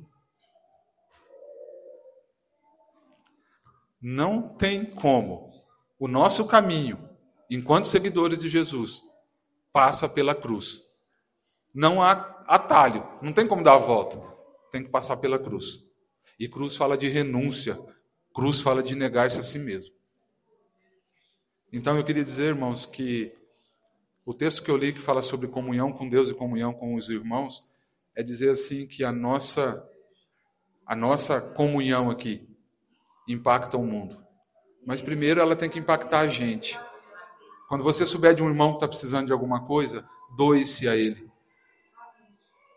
Não 4.01 4.55
tem 4.55 4.83
como. 4.83 5.51
O 5.97 6.07
nosso 6.07 6.45
caminho, 6.47 7.09
enquanto 7.49 7.85
seguidores 7.85 8.37
de 8.37 8.49
Jesus, 8.49 9.01
passa 9.71 10.07
pela 10.09 10.35
cruz. 10.35 10.81
Não 11.73 12.01
há 12.01 12.11
atalho, 12.47 13.07
não 13.21 13.33
tem 13.33 13.47
como 13.47 13.63
dar 13.63 13.75
a 13.75 13.79
volta. 13.79 14.21
Tem 14.71 14.83
que 14.83 14.89
passar 14.89 15.17
pela 15.17 15.39
cruz. 15.39 15.85
E 16.39 16.47
cruz 16.47 16.75
fala 16.75 16.97
de 16.97 17.07
renúncia, 17.07 17.77
cruz 18.33 18.61
fala 18.61 18.83
de 18.83 18.95
negar-se 18.95 19.39
a 19.39 19.41
si 19.41 19.57
mesmo. 19.57 19.95
Então 21.71 21.97
eu 21.97 22.03
queria 22.03 22.23
dizer, 22.23 22.47
irmãos, 22.47 22.85
que 22.85 23.33
o 24.25 24.33
texto 24.33 24.63
que 24.63 24.71
eu 24.71 24.77
li 24.77 24.91
que 24.91 24.99
fala 24.99 25.21
sobre 25.21 25.47
comunhão 25.47 25.93
com 25.93 26.09
Deus 26.09 26.29
e 26.29 26.33
comunhão 26.33 26.73
com 26.73 26.95
os 26.95 27.09
irmãos 27.09 27.65
é 28.15 28.23
dizer 28.23 28.49
assim 28.49 28.87
que 28.87 29.03
a 29.03 29.11
nossa 29.11 29.85
a 30.85 30.95
nossa 30.95 31.41
comunhão 31.41 32.09
aqui 32.09 32.47
impacta 33.27 33.77
o 33.77 33.85
mundo. 33.85 34.24
Mas 34.85 35.01
primeiro 35.01 35.41
ela 35.41 35.55
tem 35.55 35.69
que 35.69 35.79
impactar 35.79 36.19
a 36.19 36.27
gente. 36.27 36.79
Quando 37.67 37.83
você 37.83 38.05
souber 38.05 38.35
de 38.35 38.43
um 38.43 38.47
irmão 38.47 38.69
que 38.69 38.77
está 38.77 38.87
precisando 38.87 39.25
de 39.25 39.33
alguma 39.33 39.65
coisa, 39.65 40.07
doe-se 40.37 40.87
a 40.87 40.95
ele. 40.95 41.27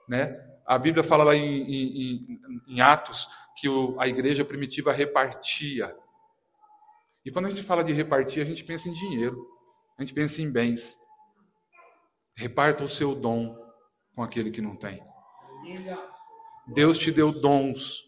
Né? 0.09 0.33
A 0.67 0.79
Bíblia 0.79 1.05
fala 1.05 1.25
lá 1.25 1.35
em, 1.35 1.63
em, 1.63 2.41
em 2.67 2.81
Atos 2.81 3.29
que 3.61 3.69
o, 3.69 4.01
a 4.01 4.09
igreja 4.09 4.45
primitiva 4.45 4.93
repartia. 4.93 5.95
E 7.25 7.31
quando 7.31 7.47
a 7.47 7.51
gente 7.51 7.63
fala 7.63 7.85
de 7.85 7.93
repartir, 7.93 8.41
a 8.41 8.47
gente 8.47 8.65
pensa 8.65 8.89
em 8.89 8.93
dinheiro, 8.93 9.47
a 9.99 10.03
gente 10.03 10.15
pensa 10.15 10.41
em 10.41 10.51
bens. 10.51 10.97
Reparta 12.35 12.85
o 12.85 12.89
seu 12.89 13.15
dom 13.15 13.55
com 14.15 14.23
aquele 14.23 14.51
que 14.51 14.63
não 14.63 14.77
tem. 14.77 15.03
Deus 16.69 16.97
te 16.97 17.11
deu 17.11 17.33
dons 17.33 18.08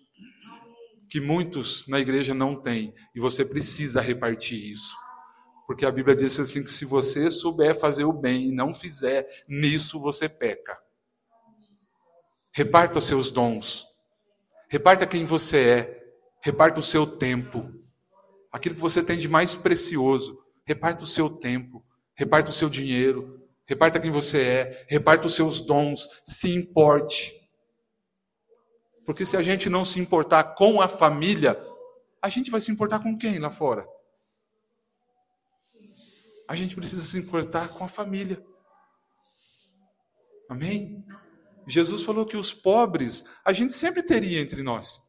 que 1.10 1.20
muitos 1.20 1.88
na 1.88 1.98
igreja 1.98 2.32
não 2.32 2.54
têm, 2.54 2.94
e 3.12 3.18
você 3.18 3.44
precisa 3.44 4.00
repartir 4.00 4.70
isso. 4.70 4.94
Porque 5.66 5.84
a 5.84 5.90
Bíblia 5.90 6.14
diz 6.14 6.38
assim 6.38 6.62
que 6.62 6.70
se 6.70 6.84
você 6.84 7.28
souber 7.30 7.78
fazer 7.78 8.04
o 8.04 8.12
bem 8.12 8.48
e 8.48 8.52
não 8.52 8.72
fizer, 8.72 9.28
nisso 9.48 10.00
você 10.00 10.28
peca. 10.28 10.78
Reparta 12.52 12.98
os 12.98 13.04
seus 13.04 13.30
dons. 13.30 13.86
Reparta 14.68 15.06
quem 15.06 15.24
você 15.24 15.58
é. 15.58 16.00
Reparta 16.42 16.80
o 16.80 16.82
seu 16.82 17.06
tempo. 17.06 17.68
Aquilo 18.52 18.74
que 18.74 18.80
você 18.80 19.02
tem 19.02 19.18
de 19.18 19.28
mais 19.28 19.54
precioso. 19.54 20.38
Reparta 20.64 21.04
o 21.04 21.06
seu 21.06 21.28
tempo. 21.28 21.84
Reparta 22.14 22.50
o 22.50 22.54
seu 22.54 22.68
dinheiro. 22.68 23.40
Reparta 23.66 24.00
quem 24.00 24.10
você 24.10 24.42
é. 24.42 24.86
Reparta 24.88 25.26
os 25.26 25.34
seus 25.34 25.60
dons. 25.60 26.08
Se 26.24 26.52
importe. 26.52 27.32
Porque 29.10 29.26
se 29.26 29.36
a 29.36 29.42
gente 29.42 29.68
não 29.68 29.84
se 29.84 29.98
importar 29.98 30.54
com 30.54 30.80
a 30.80 30.86
família, 30.86 31.60
a 32.22 32.28
gente 32.28 32.48
vai 32.48 32.60
se 32.60 32.70
importar 32.70 33.00
com 33.00 33.18
quem 33.18 33.40
lá 33.40 33.50
fora? 33.50 33.84
A 36.46 36.54
gente 36.54 36.76
precisa 36.76 37.02
se 37.02 37.18
importar 37.18 37.70
com 37.70 37.82
a 37.82 37.88
família. 37.88 38.40
Amém? 40.48 41.04
Jesus 41.66 42.04
falou 42.04 42.24
que 42.24 42.36
os 42.36 42.54
pobres 42.54 43.24
a 43.44 43.52
gente 43.52 43.74
sempre 43.74 44.00
teria 44.00 44.40
entre 44.40 44.62
nós. 44.62 45.02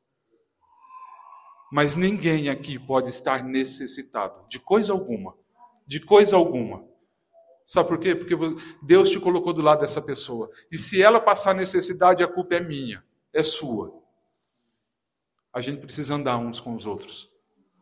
Mas 1.71 1.95
ninguém 1.95 2.49
aqui 2.49 2.79
pode 2.79 3.11
estar 3.11 3.43
necessitado 3.43 4.47
de 4.47 4.59
coisa 4.59 4.93
alguma. 4.93 5.37
De 5.85 5.99
coisa 5.99 6.35
alguma. 6.35 6.83
Sabe 7.67 7.87
por 7.87 7.99
quê? 7.99 8.15
Porque 8.15 8.35
Deus 8.81 9.11
te 9.11 9.19
colocou 9.19 9.53
do 9.53 9.61
lado 9.61 9.81
dessa 9.81 10.01
pessoa. 10.01 10.49
E 10.71 10.77
se 10.79 11.03
ela 11.03 11.19
passar 11.19 11.53
necessidade, 11.53 12.23
a 12.23 12.27
culpa 12.27 12.55
é 12.55 12.59
minha, 12.59 13.05
é 13.33 13.43
sua. 13.43 14.01
A 15.53 15.59
gente 15.61 15.81
precisa 15.81 16.15
andar 16.15 16.37
uns 16.37 16.59
com 16.59 16.73
os 16.73 16.85
outros. 16.85 17.29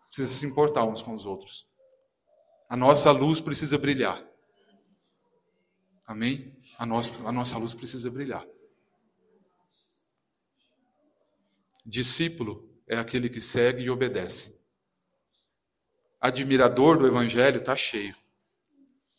Precisa 0.07 0.33
se 0.33 0.45
importar 0.45 0.85
uns 0.85 1.01
com 1.01 1.13
os 1.13 1.25
outros. 1.25 1.67
A 2.67 2.75
nossa 2.75 3.11
luz 3.11 3.39
precisa 3.39 3.77
brilhar. 3.77 4.23
Amém? 6.05 6.59
A 6.77 6.85
nossa, 6.85 7.27
a 7.27 7.31
nossa 7.31 7.57
luz 7.57 7.73
precisa 7.73 8.09
brilhar. 8.09 8.45
Discípulo 11.85 12.69
é 12.87 12.97
aquele 12.97 13.29
que 13.29 13.39
segue 13.39 13.83
e 13.83 13.89
obedece. 13.89 14.59
Admirador 16.19 16.97
do 16.97 17.07
Evangelho 17.07 17.57
está 17.57 17.75
cheio. 17.75 18.15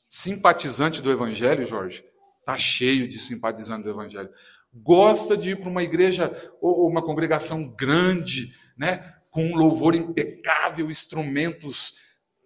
Simpatizante 0.09 1.01
do 1.01 1.11
Evangelho, 1.11 1.65
Jorge, 1.65 2.05
está 2.41 2.59
cheio 2.59 3.09
de 3.09 3.19
simpatizantes 3.19 3.85
do 3.85 3.91
Evangelho. 3.91 4.33
Gosta 4.73 5.37
de 5.37 5.51
ir 5.51 5.61
para 5.61 5.69
uma 5.69 5.83
igreja 5.83 6.31
ou 6.61 6.89
uma 6.89 7.03
congregação 7.03 7.67
grande, 7.67 8.55
né, 8.79 9.15
com 9.31 9.45
um 9.45 9.57
louvor 9.57 9.95
impecável, 9.95 10.91
instrumentos 10.91 11.99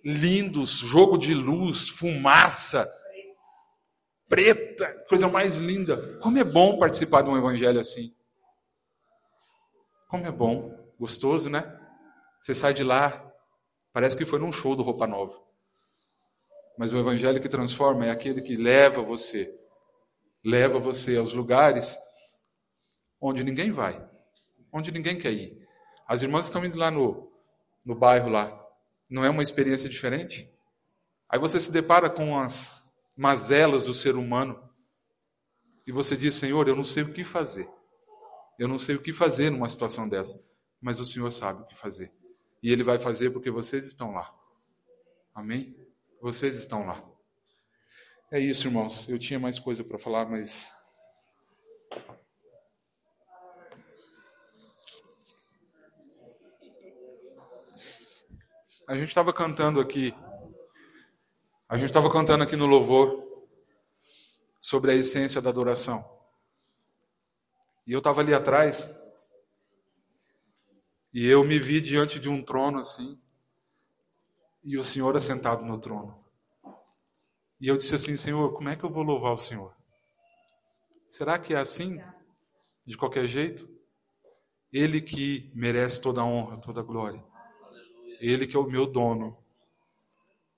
lindos, 0.05 0.79
jogo 0.79 1.17
de 1.17 1.35
luz, 1.35 1.89
fumaça, 1.89 2.91
preta, 4.29 4.87
coisa 5.09 5.29
mais 5.29 5.57
linda. 5.57 6.19
Como 6.19 6.39
é 6.39 6.45
bom 6.45 6.79
participar 6.79 7.23
de 7.23 7.31
um 7.31 7.39
evangelho 7.39 7.81
assim. 7.81 8.15
Como 10.09 10.27
é 10.27 10.31
bom, 10.31 10.73
gostoso, 10.99 11.49
né? 11.49 11.65
Você 12.41 12.55
sai 12.55 12.75
de 12.75 12.85
lá, 12.85 13.33
parece 13.93 14.17
que 14.17 14.25
foi 14.25 14.39
num 14.39 14.53
show 14.53 14.77
do 14.77 14.83
Roupa 14.83 15.07
Nova. 15.07 15.43
Mas 16.79 16.93
o 16.93 16.99
evangelho 16.99 17.41
que 17.41 17.49
transforma 17.49 18.07
é 18.07 18.11
aquele 18.11 18.43
que 18.43 18.57
leva 18.57 19.01
você, 19.01 19.55
leva 20.45 20.79
você 20.79 21.17
aos 21.17 21.33
lugares 21.33 21.97
onde 23.27 23.43
ninguém 23.43 23.71
vai, 23.71 24.07
onde 24.71 24.93
ninguém 24.93 25.19
quer 25.19 25.33
ir. 25.33 25.67
As 26.07 26.21
irmãs 26.21 26.45
estão 26.45 26.63
indo 26.63 26.77
lá 26.77 26.91
no, 26.91 27.33
no 27.83 27.95
bairro 27.95 28.29
lá. 28.29 28.61
Não 29.09 29.25
é 29.25 29.31
uma 29.31 29.43
experiência 29.43 29.89
diferente? 29.89 30.53
Aí 31.27 31.39
você 31.39 31.59
se 31.59 31.73
depara 31.73 32.11
com 32.11 32.39
as 32.39 32.87
mazelas 33.17 33.83
do 33.83 33.95
ser 33.95 34.15
humano 34.15 34.69
e 35.87 35.93
você 35.93 36.15
diz: 36.17 36.35
Senhor, 36.35 36.69
eu 36.69 36.77
não 36.77 36.85
sei 36.85 37.03
o 37.03 37.13
que 37.15 37.25
fazer. 37.25 37.67
Eu 38.59 38.69
não 38.69 38.77
sei 38.77 38.95
o 38.95 39.01
que 39.01 39.13
fazer 39.13 39.49
numa 39.49 39.69
situação 39.71 40.07
dessa, 40.07 40.39
mas 40.79 41.01
o 41.01 41.07
Senhor 41.07 41.31
sabe 41.31 41.63
o 41.63 41.67
que 41.67 41.75
fazer. 41.75 42.13
E 42.63 42.71
Ele 42.71 42.83
vai 42.83 42.99
fazer 42.99 43.31
porque 43.31 43.51
vocês 43.51 43.87
estão 43.87 44.13
lá. 44.13 44.33
Amém? 45.35 45.75
Vocês 46.21 46.57
estão 46.57 46.87
lá. 46.87 47.03
É 48.31 48.39
isso, 48.39 48.69
irmãos. 48.69 49.09
Eu 49.09 49.19
tinha 49.19 49.41
mais 49.41 49.59
coisa 49.59 49.83
para 49.83 49.99
falar, 49.99 50.27
mas. 50.27 50.75
A 58.87 58.95
gente 58.95 59.09
estava 59.09 59.33
cantando 59.33 59.81
aqui. 59.81 60.15
A 61.69 61.77
gente 61.77 61.89
estava 61.89 62.11
cantando 62.13 62.45
aqui 62.45 62.57
no 62.57 62.67
louvor 62.67 63.23
sobre 64.61 64.93
a 64.93 64.95
essência 64.95 65.41
da 65.41 65.51
adoração. 65.51 66.05
E 67.87 67.93
eu 67.93 67.99
estava 67.99 68.21
ali 68.21 68.35
atrás 68.35 68.95
e 71.15 71.27
eu 71.27 71.45
me 71.45 71.61
vi 71.61 71.81
diante 71.81 72.19
de 72.19 72.29
um 72.29 72.43
trono 72.43 72.81
assim, 72.81 73.17
e 74.65 74.77
o 74.77 74.83
Senhor 74.83 75.17
assentado 75.17 75.65
no 75.65 75.79
trono. 75.79 76.25
E 77.61 77.69
eu 77.69 77.77
disse 77.79 77.95
assim: 77.95 78.17
Senhor, 78.17 78.53
como 78.53 78.69
é 78.69 78.77
que 78.77 78.85
eu 78.85 78.91
vou 78.91 79.05
louvar 79.05 79.33
o 79.33 79.39
Senhor? 79.39 79.75
Será 81.09 81.39
que 81.39 81.55
é 81.55 81.59
assim? 81.59 82.03
De 82.85 82.97
qualquer 82.97 83.27
jeito? 83.27 83.69
Ele 84.73 85.01
que 85.01 85.53
merece 85.55 86.01
toda 86.01 86.21
a 86.21 86.25
honra, 86.25 86.61
toda 86.61 86.81
a 86.81 86.85
glória. 86.85 87.25
Ele 88.25 88.47
que 88.47 88.57
é 88.57 88.59
o 88.59 88.67
meu 88.67 88.87
dono. 88.87 89.37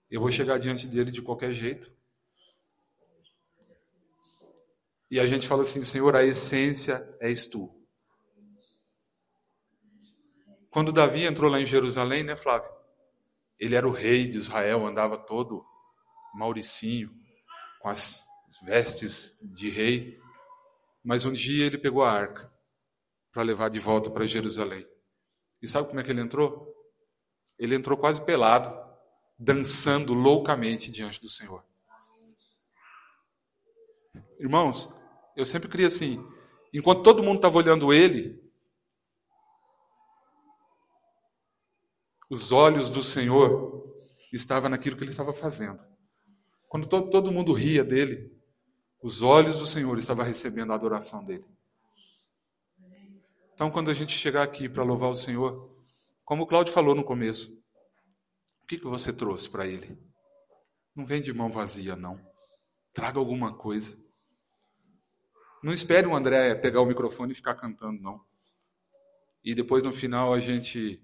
Eu 0.08 0.20
vou 0.20 0.30
chegar 0.30 0.56
diante 0.56 0.86
dele 0.86 1.10
de 1.10 1.20
qualquer 1.20 1.52
jeito? 1.52 1.92
E 5.10 5.18
a 5.18 5.26
gente 5.26 5.48
fala 5.48 5.62
assim: 5.62 5.84
Senhor, 5.84 6.14
a 6.14 6.22
essência 6.22 7.04
és 7.20 7.44
tu. 7.46 7.74
Quando 10.70 10.92
Davi 10.92 11.24
entrou 11.24 11.50
lá 11.50 11.60
em 11.60 11.66
Jerusalém, 11.66 12.22
né, 12.22 12.36
Flávio? 12.36 12.70
Ele 13.58 13.74
era 13.74 13.88
o 13.88 13.92
rei 13.92 14.28
de 14.28 14.36
Israel, 14.36 14.86
andava 14.86 15.18
todo 15.18 15.64
mauricinho, 16.34 17.10
com 17.80 17.88
as 17.88 18.24
vestes 18.64 19.40
de 19.42 19.70
rei. 19.70 20.20
Mas 21.02 21.24
um 21.24 21.32
dia 21.32 21.66
ele 21.66 21.78
pegou 21.78 22.04
a 22.04 22.12
arca 22.12 22.52
para 23.32 23.42
levar 23.42 23.70
de 23.70 23.80
volta 23.80 24.08
para 24.08 24.24
Jerusalém. 24.24 24.86
E 25.60 25.66
sabe 25.66 25.88
como 25.88 25.98
é 25.98 26.04
que 26.04 26.10
ele 26.10 26.20
entrou? 26.20 26.75
Ele 27.58 27.74
entrou 27.74 27.96
quase 27.96 28.20
pelado, 28.20 28.74
dançando 29.38 30.14
loucamente 30.14 30.90
diante 30.90 31.20
do 31.20 31.28
Senhor. 31.28 31.64
Irmãos, 34.38 34.94
eu 35.36 35.46
sempre 35.46 35.68
queria 35.68 35.86
assim, 35.86 36.24
enquanto 36.72 37.02
todo 37.02 37.22
mundo 37.22 37.36
estava 37.36 37.56
olhando 37.56 37.92
ele, 37.92 38.46
Os 42.28 42.50
olhos 42.50 42.90
do 42.90 43.02
Senhor 43.02 43.94
estavam 44.32 44.68
naquilo 44.68 44.96
que 44.96 45.04
ele 45.04 45.10
estava 45.10 45.32
fazendo. 45.32 45.84
Quando 46.68 46.88
todo, 46.88 47.08
todo 47.08 47.30
mundo 47.30 47.52
ria 47.52 47.84
dele, 47.84 48.32
os 49.00 49.22
olhos 49.22 49.58
do 49.58 49.66
Senhor 49.66 49.96
estavam 49.98 50.24
recebendo 50.24 50.72
a 50.72 50.74
adoração 50.74 51.24
dele. 51.24 51.44
Então, 53.54 53.70
quando 53.70 53.90
a 53.90 53.94
gente 53.94 54.12
chegar 54.12 54.42
aqui 54.42 54.68
para 54.68 54.82
louvar 54.82 55.10
o 55.10 55.14
Senhor, 55.14 55.70
como 56.26 56.42
o 56.42 56.46
Cláudio 56.46 56.74
falou 56.74 56.94
no 56.94 57.02
começo, 57.02 57.58
o 58.62 58.66
que, 58.66 58.76
que 58.76 58.84
você 58.84 59.10
trouxe 59.10 59.48
para 59.48 59.66
ele? 59.66 59.98
Não 60.94 61.06
vem 61.06 61.22
de 61.22 61.32
mão 61.32 61.50
vazia, 61.50 61.96
não. 61.96 62.20
Traga 62.92 63.18
alguma 63.18 63.56
coisa. 63.56 63.96
Não 65.62 65.72
espere 65.72 66.06
o 66.06 66.14
André 66.14 66.54
pegar 66.56 66.82
o 66.82 66.86
microfone 66.86 67.32
e 67.32 67.34
ficar 67.34 67.54
cantando, 67.54 68.02
não. 68.02 68.20
E 69.42 69.54
depois 69.54 69.82
no 69.82 69.92
final 69.92 70.34
a 70.34 70.40
gente 70.40 71.02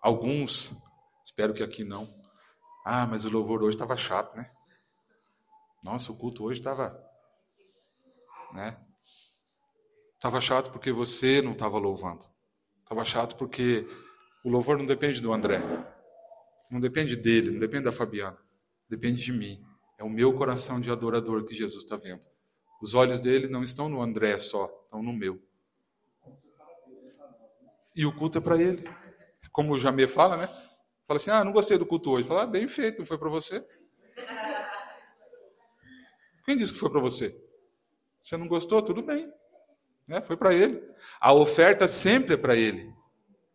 Alguns, 0.00 0.72
espero 1.24 1.52
que 1.52 1.62
aqui 1.62 1.82
não. 1.82 2.08
Ah, 2.84 3.06
mas 3.06 3.24
o 3.24 3.30
louvor 3.30 3.62
hoje 3.62 3.74
estava 3.74 3.96
chato, 3.96 4.34
né? 4.36 4.50
Nossa, 5.82 6.12
o 6.12 6.16
culto 6.16 6.44
hoje 6.44 6.60
estava. 6.60 6.96
Né? 8.52 8.80
Estava 10.14 10.40
chato 10.40 10.70
porque 10.70 10.92
você 10.92 11.42
não 11.42 11.52
estava 11.52 11.78
louvando. 11.78 12.24
Estava 12.88 13.04
chato 13.04 13.36
porque 13.36 13.86
o 14.42 14.48
louvor 14.48 14.78
não 14.78 14.86
depende 14.86 15.20
do 15.20 15.30
André. 15.30 15.60
Não 16.70 16.80
depende 16.80 17.16
dele, 17.16 17.50
não 17.50 17.58
depende 17.58 17.84
da 17.84 17.92
Fabiana. 17.92 18.38
Depende 18.88 19.22
de 19.22 19.30
mim. 19.30 19.62
É 19.98 20.04
o 20.04 20.08
meu 20.08 20.32
coração 20.32 20.80
de 20.80 20.90
adorador 20.90 21.44
que 21.44 21.54
Jesus 21.54 21.84
está 21.84 21.96
vendo. 21.96 22.26
Os 22.80 22.94
olhos 22.94 23.20
dele 23.20 23.46
não 23.46 23.62
estão 23.62 23.90
no 23.90 24.00
André 24.00 24.38
só, 24.38 24.64
estão 24.84 25.02
no 25.02 25.12
meu. 25.12 25.38
E 27.94 28.06
o 28.06 28.16
culto 28.16 28.38
é 28.38 28.40
para 28.40 28.56
ele 28.56 28.82
como 29.52 29.74
o 29.74 29.78
Jamê 29.78 30.08
fala, 30.08 30.38
né? 30.38 30.46
Fala 31.06 31.18
assim: 31.18 31.30
ah, 31.30 31.44
não 31.44 31.52
gostei 31.52 31.76
do 31.76 31.84
culto 31.84 32.10
hoje. 32.10 32.26
Fala, 32.26 32.44
ah, 32.44 32.46
bem 32.46 32.66
feito, 32.68 33.00
não 33.00 33.06
foi 33.06 33.18
para 33.18 33.28
você? 33.28 33.62
Quem 36.46 36.56
disse 36.56 36.72
que 36.72 36.78
foi 36.78 36.88
para 36.88 37.00
você? 37.00 37.38
Você 38.24 38.38
não 38.38 38.48
gostou? 38.48 38.80
Tudo 38.80 39.02
bem. 39.02 39.30
Né? 40.08 40.22
Foi 40.22 40.36
para 40.36 40.54
ele. 40.54 40.82
A 41.20 41.32
oferta 41.34 41.86
sempre 41.86 42.34
é 42.34 42.36
para 42.36 42.56
ele. 42.56 42.90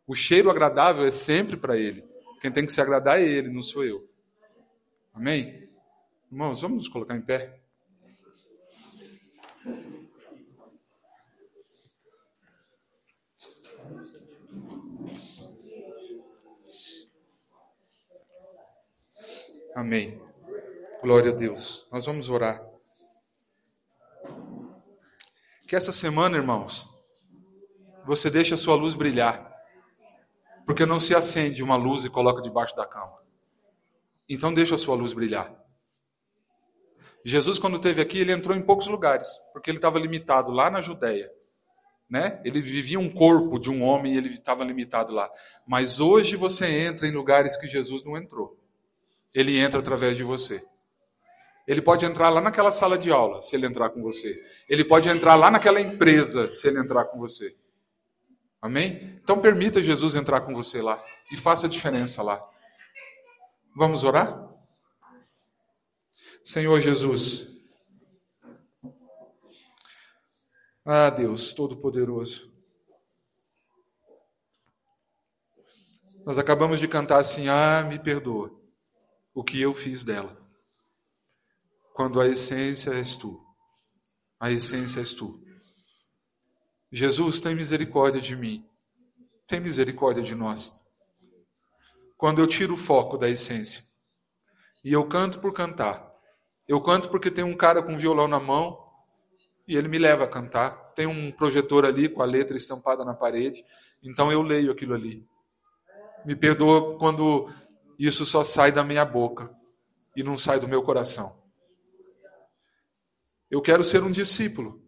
O 0.06 0.14
cheiro 0.14 0.52
agradável 0.52 1.06
é 1.06 1.12
sempre 1.12 1.58
para 1.58 1.76
ele. 1.76 2.06
Quem 2.40 2.52
tem 2.52 2.66
que 2.66 2.72
se 2.72 2.80
agradar 2.80 3.20
é 3.20 3.26
ele, 3.26 3.50
não 3.50 3.62
sou 3.62 3.84
eu. 3.84 4.08
Amém? 5.14 5.68
Irmãos, 6.32 6.62
vamos 6.62 6.84
nos 6.84 6.90
colocar 6.90 7.16
em 7.16 7.22
pé. 7.22 7.60
Amém. 19.76 20.22
Glória 21.02 21.32
a 21.32 21.36
Deus. 21.36 21.88
Nós 21.92 22.06
vamos 22.06 22.30
orar. 22.30 22.73
Que 25.74 25.78
essa 25.78 25.92
semana, 25.92 26.38
irmãos, 26.38 26.88
você 28.06 28.30
deixe 28.30 28.54
a 28.54 28.58
sua 28.58 28.76
luz 28.76 28.94
brilhar. 28.94 29.52
Porque 30.68 30.86
não 30.86 31.00
se 31.00 31.16
acende 31.16 31.64
uma 31.64 31.76
luz 31.76 32.04
e 32.04 32.12
coloca 32.12 32.44
debaixo 32.44 32.76
da 32.76 32.86
cama. 32.86 33.18
Então 34.30 34.54
deixa 34.54 34.76
a 34.76 34.78
sua 34.78 34.96
luz 34.96 35.14
brilhar. 35.14 35.52
Jesus, 37.26 37.58
quando 37.58 37.78
esteve 37.78 38.04
aqui, 38.04 38.20
ele 38.20 38.32
entrou 38.32 38.56
em 38.56 38.62
poucos 38.62 38.86
lugares, 38.86 39.28
porque 39.52 39.72
ele 39.72 39.80
estava 39.80 39.98
limitado 39.98 40.52
lá 40.52 40.70
na 40.70 40.80
Judéia. 40.80 41.32
Né? 42.08 42.40
Ele 42.46 42.62
vivia 42.62 43.00
um 43.00 43.10
corpo 43.10 43.58
de 43.58 43.72
um 43.72 43.82
homem 43.82 44.14
e 44.14 44.18
ele 44.18 44.30
estava 44.30 44.64
limitado 44.64 45.12
lá. 45.12 45.28
Mas 45.66 46.00
hoje 46.00 46.36
você 46.36 46.68
entra 46.68 47.08
em 47.08 47.12
lugares 47.12 47.58
que 47.58 47.66
Jesus 47.66 48.06
não 48.06 48.16
entrou 48.16 48.64
ele 49.34 49.58
entra 49.58 49.80
através 49.80 50.16
de 50.16 50.24
você. 50.24 50.64
Ele 51.68 51.82
pode 51.82 52.06
entrar 52.06 52.30
lá 52.30 52.42
naquela 52.42 52.72
sala 52.72 52.98
de 52.98 53.12
aula, 53.12 53.40
se 53.40 53.56
ele 53.56 53.66
entrar 53.66 53.90
com 53.90 54.02
você. 54.02 54.36
Ele 54.68 54.84
pode 54.84 55.08
entrar 55.08 55.36
lá 55.36 55.50
naquela 55.50 55.80
empresa, 55.80 56.52
se 56.52 56.68
ele 56.68 56.80
entrar 56.80 57.06
com 57.06 57.18
você. 57.18 57.56
Amém? 58.62 59.20
Então 59.22 59.42
permita 59.42 59.82
Jesus 59.82 60.16
entrar 60.16 60.42
com 60.42 60.54
você 60.54 60.82
lá 60.82 61.02
e 61.32 61.38
faça 61.38 61.68
a 61.68 61.70
diferença 61.70 62.22
lá. 62.22 62.42
Vamos 63.76 64.04
orar? 64.04 64.50
Senhor 66.44 66.80
Jesus. 66.80 67.52
Ah, 70.86 71.10
Deus 71.10 71.54
Todo-Poderoso. 71.54 72.52
Nós 76.26 76.38
acabamos 76.38 76.80
de 76.80 76.88
cantar 76.88 77.20
assim: 77.20 77.48
Ah, 77.48 77.84
me 77.84 77.98
perdoa 77.98 78.52
o 79.34 79.44
que 79.44 79.60
eu 79.60 79.74
fiz 79.74 80.04
dela. 80.04 80.43
Quando 81.94 82.20
a 82.20 82.28
essência 82.28 82.92
és 82.92 83.16
tu. 83.16 83.40
A 84.40 84.52
essência 84.52 85.00
és 85.00 85.14
tu. 85.14 85.40
Jesus, 86.92 87.40
tem 87.40 87.56
misericórdia 87.56 88.20
de 88.20 88.36
mim. 88.36 88.68
Tem 89.48 89.60
misericórdia 89.60 90.24
de 90.24 90.34
nós. 90.34 90.74
Quando 92.18 92.42
eu 92.42 92.48
tiro 92.48 92.74
o 92.74 92.78
foco 92.78 93.18
da 93.18 93.30
essência 93.30 93.84
e 94.84 94.92
eu 94.92 95.08
canto 95.08 95.40
por 95.40 95.54
cantar, 95.54 96.12
eu 96.68 96.82
canto 96.82 97.10
porque 97.10 97.30
tem 97.30 97.44
um 97.44 97.56
cara 97.56 97.84
com 97.84 97.98
violão 97.98 98.28
na 98.28 98.40
mão 98.40 98.80
e 99.68 99.76
ele 99.76 99.88
me 99.88 99.98
leva 99.98 100.24
a 100.24 100.28
cantar. 100.28 100.72
Tem 100.96 101.06
um 101.06 101.32
projetor 101.32 101.86
ali 101.86 102.10
com 102.10 102.22
a 102.22 102.26
letra 102.26 102.58
estampada 102.58 103.04
na 103.04 103.14
parede, 103.14 103.64
então 104.02 104.32
eu 104.32 104.42
leio 104.42 104.72
aquilo 104.72 104.94
ali. 104.94 105.28
Me 106.26 106.36
perdoa 106.36 106.98
quando 106.98 107.50
isso 108.00 108.26
só 108.26 108.44
sai 108.44 108.72
da 108.72 108.84
minha 108.84 109.06
boca 109.06 109.54
e 110.16 110.24
não 110.24 110.38
sai 110.38 110.60
do 110.60 110.68
meu 110.68 110.82
coração. 110.82 111.43
Eu 113.54 113.62
quero 113.62 113.84
ser 113.84 114.02
um 114.02 114.10
discípulo 114.10 114.82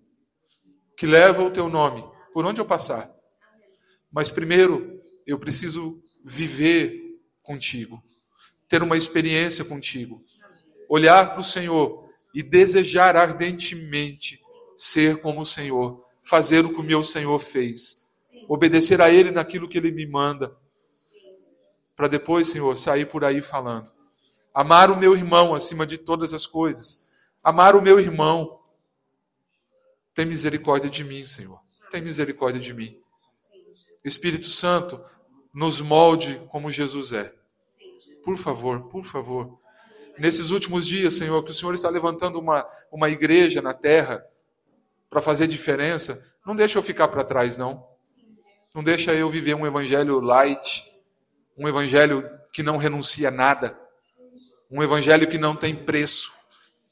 que 0.98 1.06
leva 1.06 1.44
o 1.44 1.52
teu 1.52 1.70
nome 1.70 2.04
por 2.34 2.44
onde 2.48 2.60
eu 2.60 2.66
passar. 2.66 3.14
Mas 4.12 4.32
primeiro, 4.32 5.00
eu 5.24 5.38
preciso 5.38 6.02
viver 6.24 7.00
contigo, 7.44 8.04
ter 8.68 8.82
uma 8.82 8.98
experiência 8.98 9.64
contigo, 9.64 10.20
olhar 10.90 11.34
para 11.34 11.42
o 11.42 11.44
Senhor 11.44 12.10
e 12.34 12.42
desejar 12.42 13.16
ardentemente 13.16 14.42
ser 14.76 15.22
como 15.22 15.42
o 15.42 15.46
Senhor, 15.46 16.04
fazer 16.28 16.66
o 16.66 16.74
que 16.74 16.80
o 16.80 16.84
meu 16.84 17.04
Senhor 17.04 17.38
fez, 17.38 18.04
obedecer 18.50 19.00
a 19.00 19.12
Ele 19.12 19.30
naquilo 19.30 19.70
que 19.70 19.78
Ele 19.78 19.92
me 19.92 20.08
manda 20.08 20.58
para 21.96 22.08
depois, 22.08 22.48
Senhor, 22.48 22.76
sair 22.80 23.06
por 23.06 23.24
aí 23.24 23.44
falando. 23.44 23.92
Amar 24.52 24.90
o 24.90 24.98
meu 24.98 25.16
irmão 25.16 25.54
acima 25.54 25.86
de 25.86 26.00
todas 26.00 26.34
as 26.34 26.48
coisas. 26.48 27.05
Amar 27.46 27.76
o 27.76 27.82
meu 27.82 28.00
irmão. 28.00 28.60
Tem 30.16 30.26
misericórdia 30.26 30.90
de 30.90 31.04
mim, 31.04 31.24
Senhor. 31.26 31.62
Tem 31.92 32.02
misericórdia 32.02 32.60
de 32.60 32.74
mim. 32.74 33.00
Espírito 34.04 34.48
Santo, 34.48 35.00
nos 35.54 35.80
molde 35.80 36.42
como 36.50 36.72
Jesus 36.72 37.14
é. 37.14 37.32
Por 38.24 38.36
favor, 38.36 38.90
por 38.90 39.04
favor. 39.04 39.60
Nesses 40.18 40.50
últimos 40.50 40.88
dias, 40.88 41.14
Senhor, 41.14 41.44
que 41.44 41.52
o 41.52 41.54
Senhor 41.54 41.76
está 41.76 41.88
levantando 41.88 42.40
uma, 42.40 42.68
uma 42.92 43.12
igreja 43.12 43.62
na 43.62 43.76
terra 43.76 44.26
para 45.08 45.22
fazer 45.22 45.46
diferença, 45.46 46.26
não 46.44 46.56
deixa 46.56 46.80
eu 46.80 46.82
ficar 46.82 47.10
para 47.10 47.24
trás, 47.24 47.58
não. 47.58 47.88
Não 48.74 48.84
deixa 48.84 49.14
eu 49.14 49.30
viver 49.30 49.54
um 49.54 49.68
evangelho 49.68 50.20
light, 50.20 50.84
um 51.56 51.68
evangelho 51.68 52.28
que 52.52 52.64
não 52.64 52.78
renuncia 52.78 53.28
a 53.28 53.32
nada, 53.32 53.80
um 54.72 54.82
evangelho 54.82 55.28
que 55.28 55.38
não 55.38 55.56
tem 55.56 55.76
preço, 55.76 56.35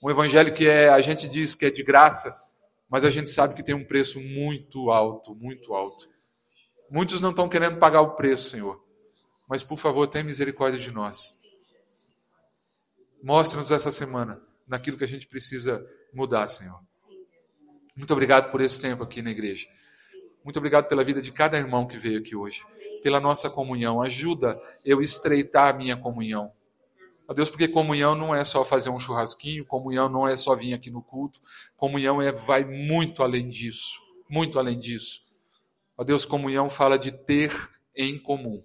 um 0.03 0.09
evangelho 0.09 0.53
que 0.53 0.67
é, 0.67 0.89
a 0.89 0.99
gente 0.99 1.29
diz 1.29 1.55
que 1.55 1.65
é 1.65 1.69
de 1.69 1.81
graça, 1.81 2.35
mas 2.89 3.05
a 3.05 3.09
gente 3.09 3.29
sabe 3.29 3.53
que 3.53 3.63
tem 3.63 3.73
um 3.73 3.85
preço 3.85 4.19
muito 4.19 4.91
alto, 4.91 5.33
muito 5.33 5.73
alto. 5.73 6.09
Muitos 6.91 7.21
não 7.21 7.29
estão 7.29 7.47
querendo 7.47 7.79
pagar 7.79 8.01
o 8.01 8.13
preço, 8.13 8.49
Senhor. 8.49 8.83
Mas 9.47 9.63
por 9.63 9.77
favor, 9.77 10.05
tenha 10.07 10.25
misericórdia 10.25 10.77
de 10.77 10.91
nós. 10.91 11.41
Mostre-nos 13.23 13.71
essa 13.71 13.93
semana 13.93 14.41
naquilo 14.67 14.97
que 14.97 15.05
a 15.05 15.07
gente 15.07 15.25
precisa 15.25 15.87
mudar, 16.13 16.49
Senhor. 16.49 16.79
Muito 17.95 18.11
obrigado 18.11 18.51
por 18.51 18.59
esse 18.59 18.81
tempo 18.81 19.03
aqui 19.03 19.21
na 19.21 19.31
igreja. 19.31 19.67
Muito 20.43 20.57
obrigado 20.57 20.89
pela 20.89 21.03
vida 21.03 21.21
de 21.21 21.31
cada 21.31 21.57
irmão 21.57 21.87
que 21.87 21.97
veio 21.97 22.19
aqui 22.19 22.35
hoje, 22.35 22.65
pela 23.01 23.21
nossa 23.21 23.49
comunhão. 23.49 24.01
Ajuda 24.01 24.59
eu 24.85 25.01
estreitar 25.01 25.73
a 25.73 25.77
minha 25.77 25.95
comunhão. 25.95 26.51
Ó 27.27 27.33
Deus, 27.33 27.49
porque 27.49 27.67
comunhão 27.67 28.15
não 28.15 28.35
é 28.35 28.43
só 28.43 28.65
fazer 28.65 28.89
um 28.89 28.99
churrasquinho, 28.99 29.65
comunhão 29.65 30.09
não 30.09 30.27
é 30.27 30.35
só 30.35 30.55
vir 30.55 30.73
aqui 30.73 30.89
no 30.89 31.01
culto, 31.01 31.39
comunhão 31.75 32.21
é 32.21 32.31
vai 32.31 32.65
muito 32.65 33.23
além 33.23 33.49
disso, 33.49 34.01
muito 34.29 34.59
além 34.59 34.77
disso. 34.77 35.33
Ó 35.97 36.03
Deus, 36.03 36.25
comunhão 36.25 36.69
fala 36.69 36.97
de 36.97 37.11
ter 37.11 37.69
em 37.95 38.19
comum. 38.19 38.61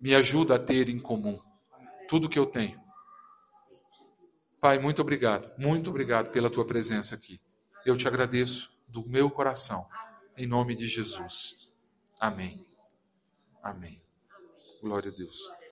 Me 0.00 0.14
ajuda 0.14 0.56
a 0.56 0.58
ter 0.58 0.88
em 0.88 0.98
comum 0.98 1.38
tudo 2.08 2.28
que 2.28 2.38
eu 2.38 2.46
tenho. 2.46 2.80
Pai, 4.60 4.78
muito 4.78 5.02
obrigado, 5.02 5.50
muito 5.58 5.90
obrigado 5.90 6.30
pela 6.30 6.48
tua 6.48 6.64
presença 6.64 7.14
aqui. 7.14 7.40
Eu 7.84 7.96
te 7.96 8.06
agradeço 8.06 8.72
do 8.86 9.06
meu 9.06 9.30
coração, 9.30 9.86
em 10.36 10.46
nome 10.46 10.76
de 10.76 10.86
Jesus. 10.86 11.68
Amém. 12.20 12.64
Amém. 13.62 13.98
Glória 14.80 15.10
a 15.10 15.14
Deus. 15.14 15.52